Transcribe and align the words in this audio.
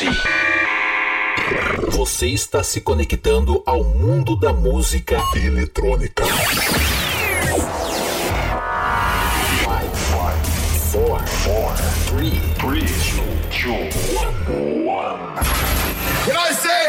si. 0.00 0.06
Você 1.90 2.28
está 2.28 2.62
se 2.62 2.80
conectando 2.80 3.62
ao 3.66 3.84
mundo 3.84 4.34
da 4.34 4.52
música 4.52 5.22
eletrônica. 5.34 6.24
Five, 6.24 6.40
five, 10.10 10.40
four, 10.90 11.20
four, 11.44 11.74
three, 12.08 12.40
three, 12.58 12.86
two, 13.50 13.90
one. 14.86 15.18
Can 16.24 16.36
I 16.36 16.52
say 16.52 16.88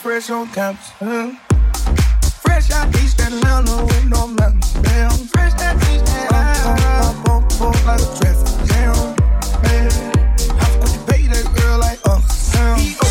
fresh 0.00 0.30
on 0.30 0.48
campus. 0.48 0.90
Huh? 0.98 1.32
Fresh 2.42 2.70
out 2.70 2.88
East 2.96 3.20
Atlanta 3.20 3.84
with 3.84 4.06
no 4.06 4.26
mountains. 4.26 4.72
Damn, 4.82 5.10
fresh 5.10 5.52
out 5.60 5.76
East 5.76 6.08
Atlanta. 6.08 6.70
Up, 7.04 7.28
up, 7.28 7.44
up, 7.44 7.60
up, 7.60 7.86
like 7.86 8.00
a 8.00 8.18
traffic 8.18 8.66
jam. 8.68 9.16
Man. 9.62 10.10
na 11.28 11.42
na 11.42 13.09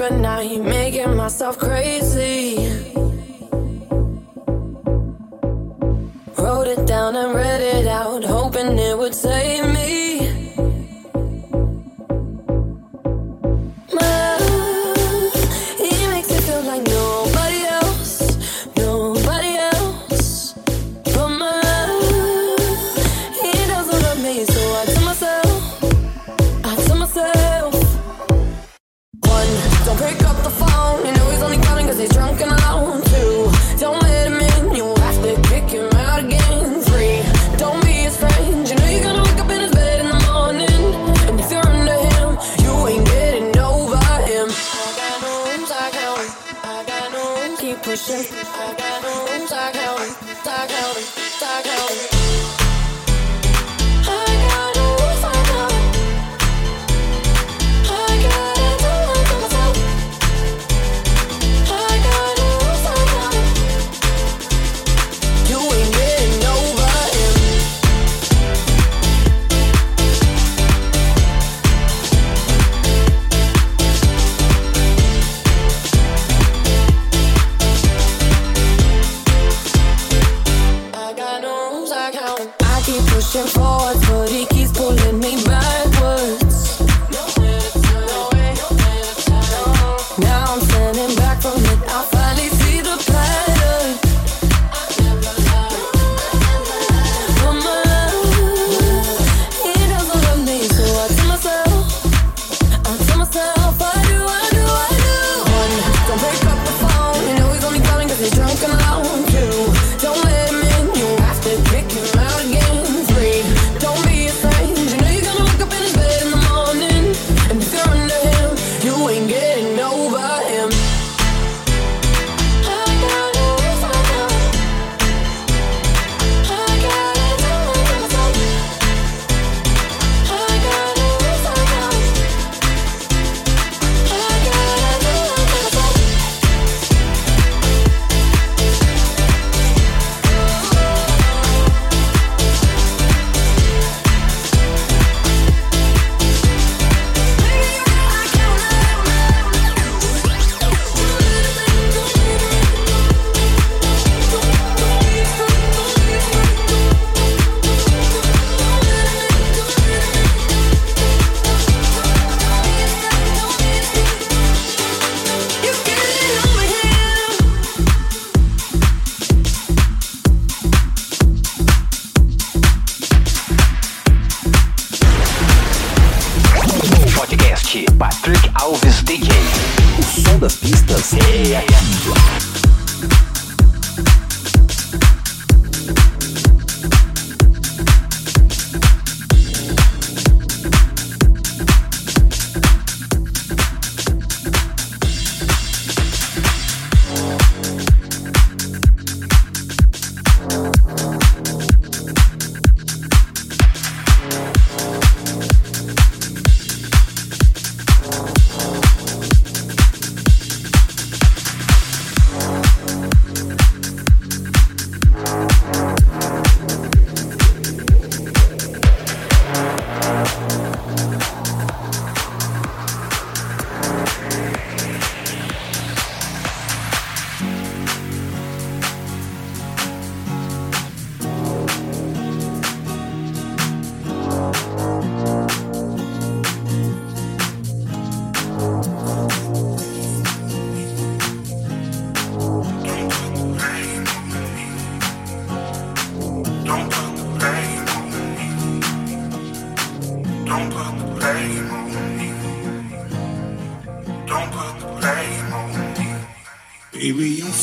at 0.00 0.12
night, 0.12 0.60
making 0.60 1.16
myself 1.16 1.58
crazy. 1.58 2.65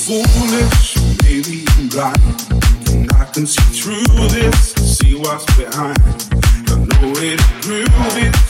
foolish, 0.05 0.97
maybe 1.23 1.63
I'm 1.77 1.87
blind. 1.87 2.19
And 2.89 3.09
I 3.13 3.25
can 3.31 3.47
see 3.47 3.63
through 3.71 4.27
this, 4.27 4.73
see 4.97 5.15
what's 5.15 5.45
behind. 5.55 5.97
I 6.67 6.75
know 6.75 7.13
it, 7.15 7.39
prove 7.61 7.87
it. 8.17 8.42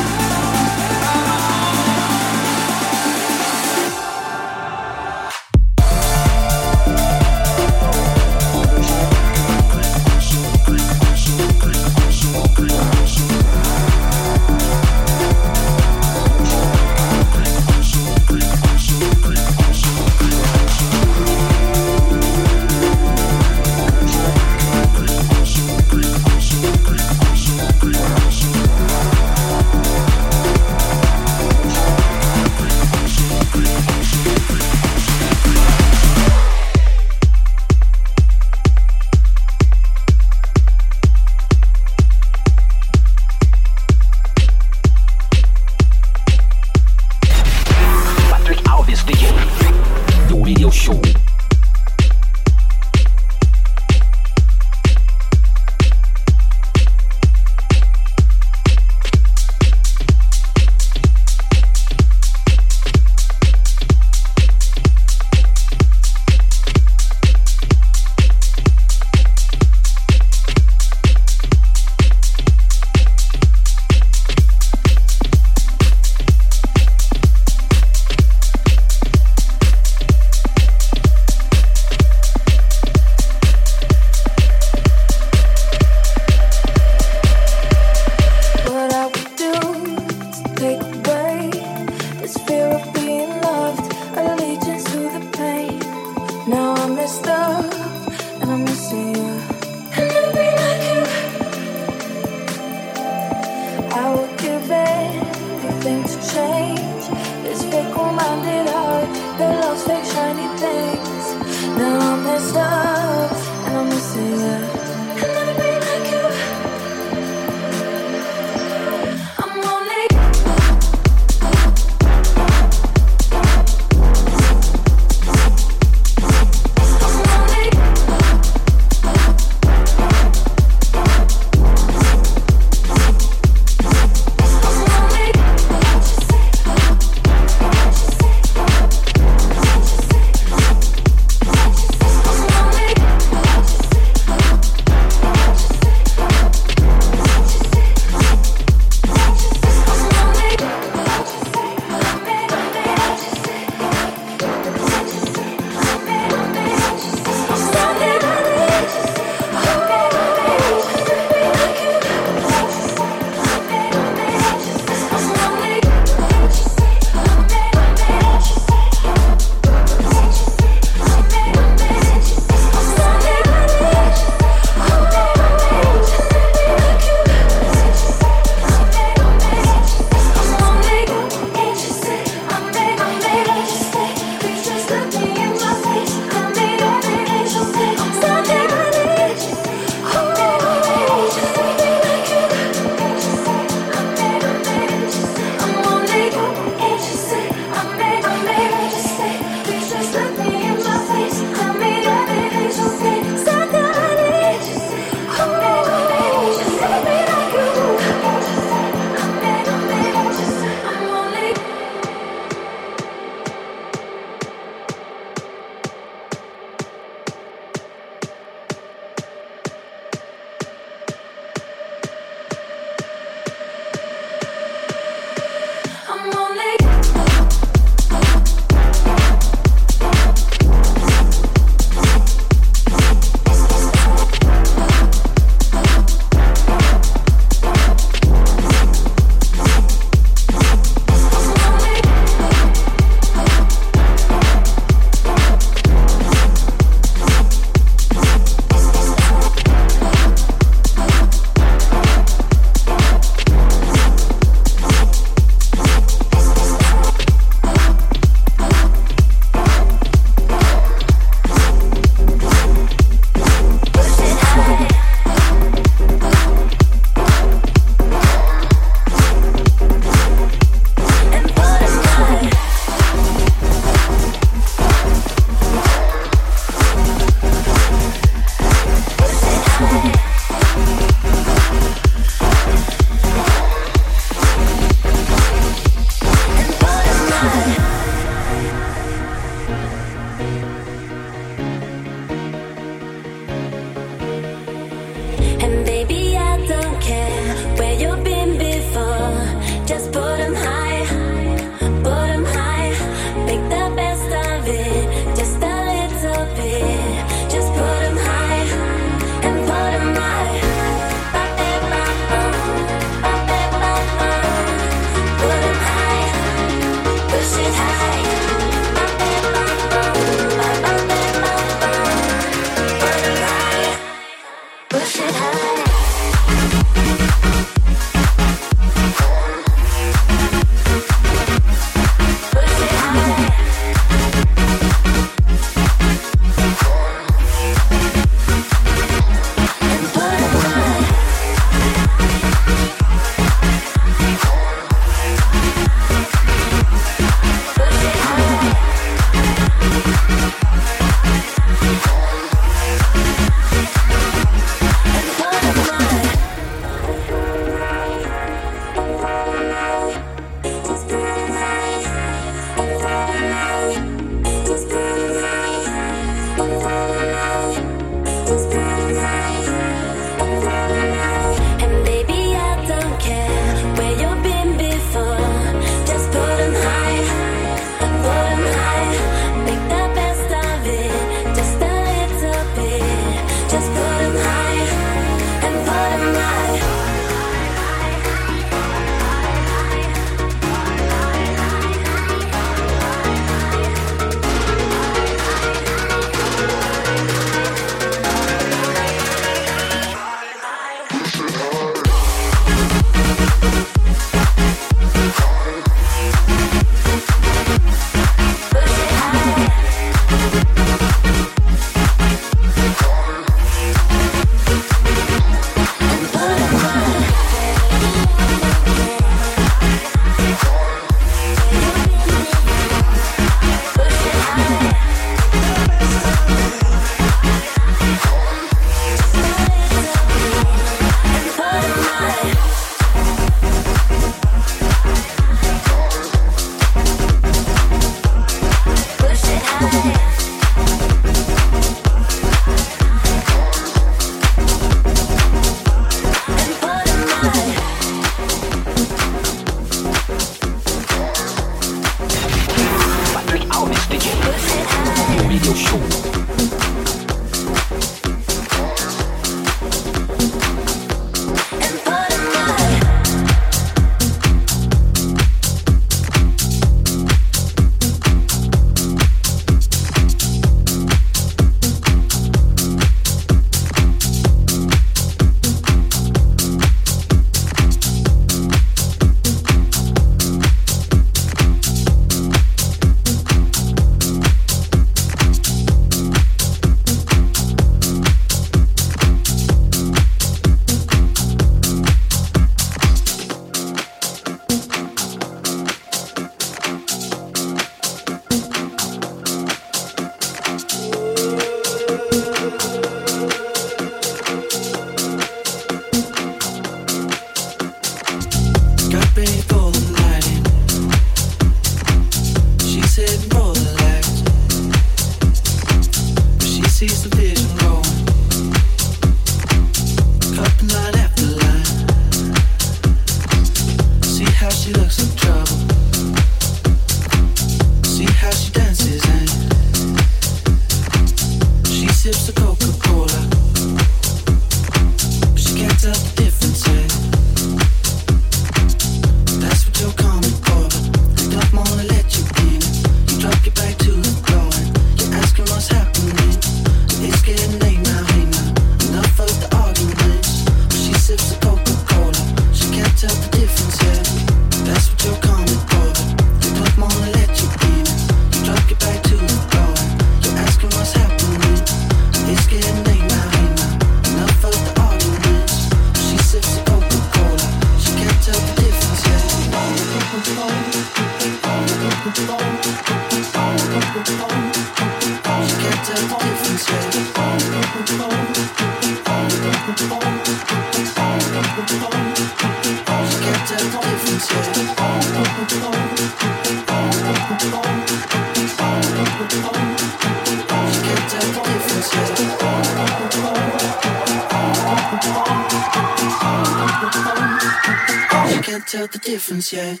Yet. 599.72 600.00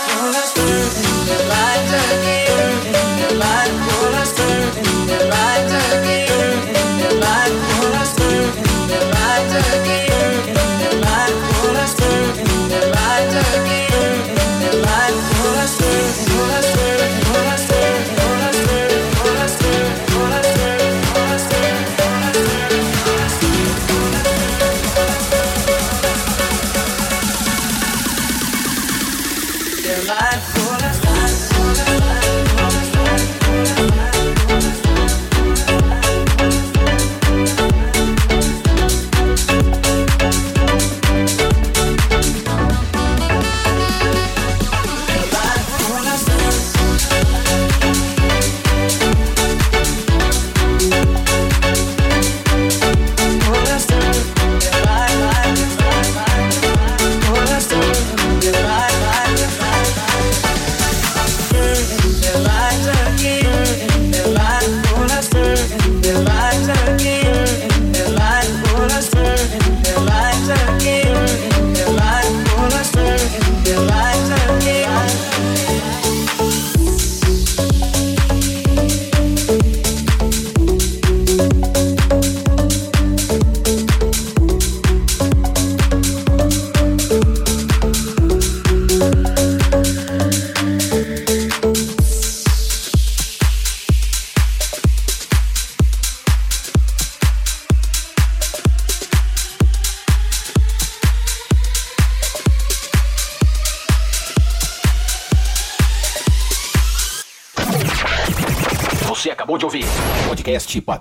all 0.00 0.32
that's 0.32 0.52
worth 0.56 0.96
in 0.98 1.26
the 1.26 1.48
light. 1.48 1.71